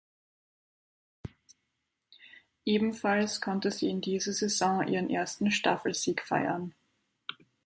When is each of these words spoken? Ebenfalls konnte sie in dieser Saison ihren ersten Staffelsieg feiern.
Ebenfalls 2.65 3.39
konnte 3.39 3.69
sie 3.69 3.87
in 3.87 4.01
dieser 4.01 4.33
Saison 4.33 4.87
ihren 4.87 5.11
ersten 5.11 5.51
Staffelsieg 5.51 6.23
feiern. 6.23 6.73